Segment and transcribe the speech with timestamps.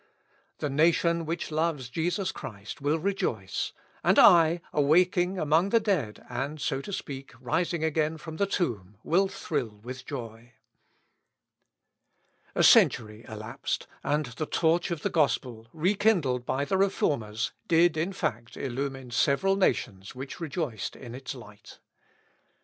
[0.57, 3.71] The nation which loves Jesus Christ will rejoice;
[4.03, 8.97] and I, awaking among the dead, and, so to speak, rising again from the tomb,
[9.03, 10.53] will thrill with joy."
[12.55, 12.57] Huss.
[12.57, 12.57] Ep.
[12.57, 12.57] sub.
[12.57, 12.57] Temp.
[12.57, 12.59] Concuii Scriptæ.
[12.59, 18.11] A century elapsed, and the torch of the Gospel, rekindled by the Reformers, did, in
[18.11, 21.77] fact, illumine several nations which rejoiced in its light.